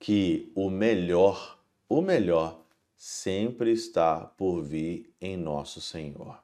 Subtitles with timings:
[0.00, 2.62] que o melhor, o melhor,
[2.96, 6.38] sempre está por vir em nosso Senhor.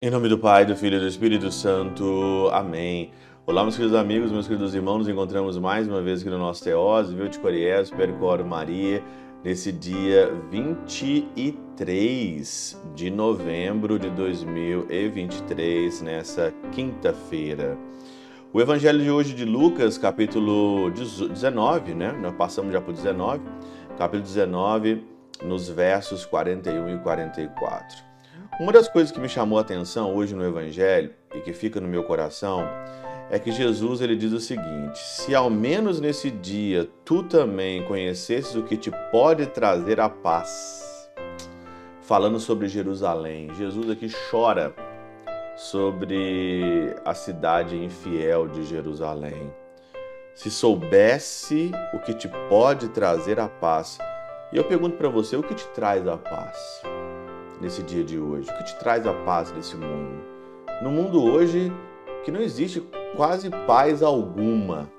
[0.00, 2.48] Em nome do Pai, do Filho e do Espírito Santo.
[2.50, 3.12] Amém.
[3.46, 6.64] Olá, meus queridos amigos, meus queridos irmãos, nos encontramos mais uma vez aqui no nosso
[6.64, 9.02] Teós, Viu de Coriés, Percoro Maria,
[9.42, 17.78] nesse dia 23 de novembro de 2023, nessa quinta-feira.
[18.52, 22.12] O evangelho de hoje de Lucas, capítulo 19, né?
[22.12, 23.42] Nós passamos já por 19,
[23.96, 25.04] capítulo 19,
[25.42, 28.08] nos versos 41 e 44.
[28.58, 31.86] Uma das coisas que me chamou a atenção hoje no Evangelho e que fica no
[31.86, 32.66] meu coração
[33.30, 38.54] é que Jesus ele diz o seguinte: se ao menos nesse dia tu também conhecesses
[38.54, 41.10] o que te pode trazer a paz.
[42.02, 44.74] Falando sobre Jerusalém, Jesus aqui chora
[45.56, 49.52] sobre a cidade infiel de Jerusalém.
[50.34, 53.98] Se soubesse o que te pode trazer a paz.
[54.52, 56.80] E eu pergunto para você, o que te traz a paz?
[57.60, 58.50] nesse dia de hoje?
[58.50, 60.22] O que te traz a paz nesse mundo?
[60.82, 61.72] No mundo hoje
[62.24, 62.80] que não existe
[63.16, 64.90] quase paz alguma.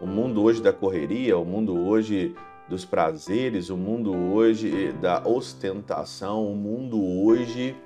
[0.00, 2.34] O mundo hoje da correria, o mundo hoje
[2.68, 7.76] dos prazeres, o mundo hoje da ostentação, o mundo hoje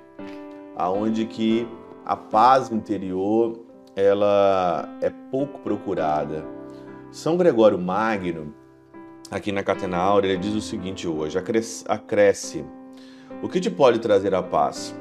[0.75, 1.67] aonde que
[2.05, 3.59] a paz interior
[3.95, 6.45] ela é pouco procurada.
[7.11, 8.53] São Gregório Magno,
[9.31, 12.65] aqui na Catena ele diz o seguinte hoje: acresce
[13.41, 14.95] o que te pode trazer a paz?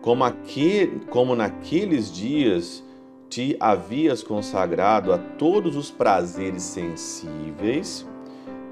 [0.00, 2.85] Como, aqui, como naqueles dias
[3.28, 8.06] te havias consagrado a todos os prazeres sensíveis,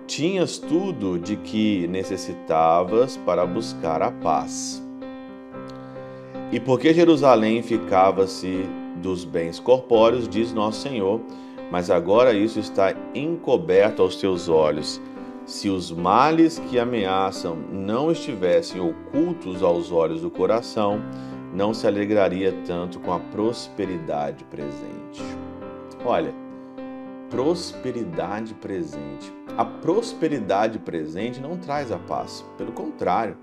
[0.07, 4.83] tinhas tudo de que necessitavas para buscar a paz.
[6.53, 8.65] E porque Jerusalém ficava-se
[9.03, 11.21] dos bens corpóreos, diz nosso Senhor,
[11.71, 15.01] mas agora isso está encoberto aos teus olhos
[15.47, 21.01] se os males que ameaçam não estivessem ocultos aos olhos do coração,
[21.55, 25.23] não se alegraria tanto com a prosperidade presente.
[26.05, 26.35] Olha,
[27.31, 29.33] prosperidade presente.
[29.57, 33.37] A prosperidade presente não traz a paz, pelo contrário,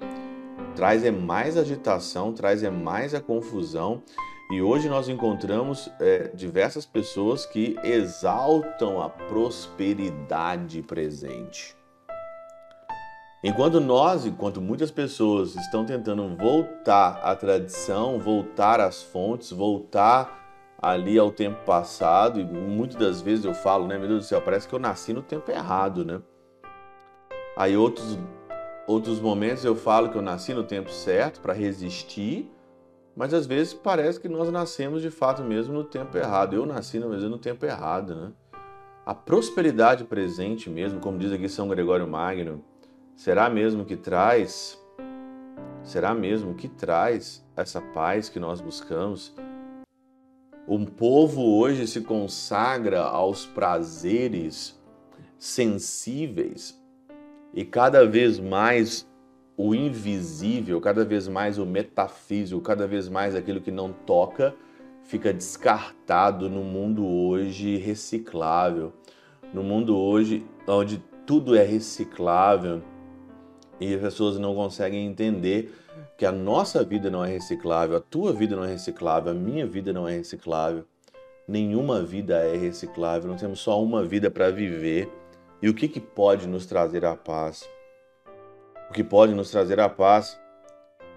[0.76, 4.04] traz é mais agitação, traz é mais a confusão.
[4.52, 11.81] E hoje nós encontramos é, diversas pessoas que exaltam a prosperidade presente.
[13.44, 21.18] Enquanto nós, enquanto muitas pessoas estão tentando voltar à tradição, voltar às fontes, voltar ali
[21.18, 24.68] ao tempo passado, e muitas das vezes eu falo, né, meu Deus do céu, parece
[24.68, 26.22] que eu nasci no tempo errado, né?
[27.57, 28.18] Aí outros
[28.88, 32.51] outros momentos eu falo que eu nasci no tempo certo para resistir,
[33.16, 36.56] mas às vezes parece que nós nascemos de fato mesmo no tempo errado.
[36.56, 38.31] Eu nasci mesmo no tempo errado, né?
[39.03, 42.63] A prosperidade presente mesmo, como diz aqui São Gregório Magno,
[43.16, 44.80] Será mesmo que traz?
[45.84, 49.34] Será mesmo que traz essa paz que nós buscamos?
[50.68, 54.80] Um povo hoje se consagra aos prazeres
[55.38, 56.80] sensíveis
[57.54, 59.10] e cada vez mais
[59.58, 64.56] o invisível, cada vez mais o metafísico, cada vez mais aquilo que não toca
[65.04, 68.94] fica descartado no mundo hoje reciclável,
[69.54, 72.82] no mundo hoje onde tudo é reciclável,
[73.81, 75.74] e as pessoas não conseguem entender
[76.16, 79.66] que a nossa vida não é reciclável, a tua vida não é reciclável, a minha
[79.66, 80.86] vida não é reciclável.
[81.47, 85.12] Nenhuma vida é reciclável, nós temos só uma vida para viver.
[85.59, 87.68] E o que, que pode nos trazer a paz?
[88.88, 90.40] O que pode nos trazer a paz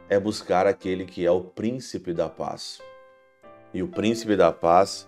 [0.09, 2.81] é buscar aquele que é o príncipe da paz.
[3.75, 5.07] E o príncipe da paz,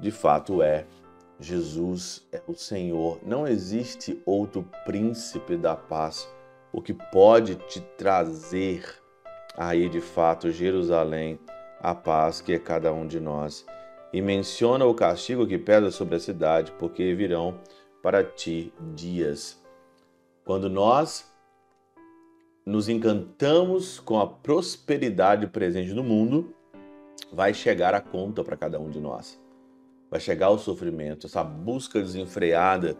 [0.00, 0.84] de fato, é
[1.38, 3.20] Jesus, é o Senhor.
[3.24, 6.28] Não existe outro príncipe da paz
[6.72, 8.84] o que pode te trazer
[9.56, 11.38] aí de fato Jerusalém,
[11.80, 13.66] a paz que é cada um de nós.
[14.12, 17.60] E menciona o castigo que pesa sobre a cidade, porque virão
[18.02, 19.62] para ti dias.
[20.44, 21.30] Quando nós
[22.64, 26.54] nos encantamos com a prosperidade presente no mundo,
[27.32, 29.40] vai chegar a conta para cada um de nós.
[30.10, 32.96] Vai chegar o sofrimento, essa busca desenfreada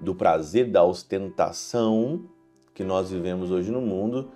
[0.00, 2.28] do prazer da ostentação
[2.80, 4.30] que nós vivemos hoje no mundo,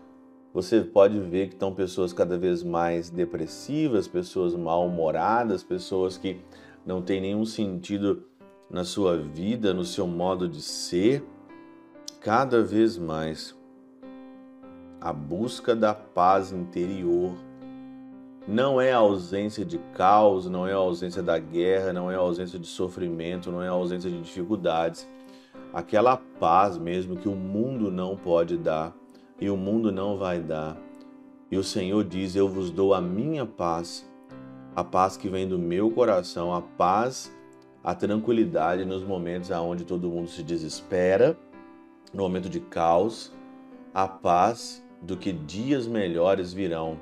[0.53, 6.39] você pode ver que estão pessoas cada vez mais depressivas, pessoas mal-humoradas, pessoas que
[6.85, 8.23] não têm nenhum sentido
[8.71, 11.25] na sua vida, no seu modo de ser.
[12.21, 13.57] Cada vez mais
[15.01, 17.33] a busca da paz interior.
[18.47, 22.19] Não é a ausência de caos, não é a ausência da guerra, não é a
[22.19, 25.09] ausência de sofrimento, não é a ausência de dificuldades.
[25.75, 28.95] Aquela paz mesmo que o mundo não pode dar
[29.41, 30.77] e o mundo não vai dar.
[31.51, 34.09] E o Senhor diz: Eu vos dou a minha paz,
[34.77, 37.37] a paz que vem do meu coração, a paz,
[37.83, 41.37] a tranquilidade nos momentos onde todo mundo se desespera,
[42.13, 43.33] no momento de caos,
[43.93, 47.01] a paz do que dias melhores virão,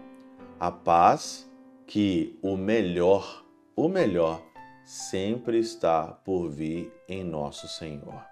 [0.59, 1.47] a paz
[1.87, 3.45] que o melhor,
[3.77, 4.41] o melhor,
[4.83, 8.31] sempre está por vir em nosso Senhor.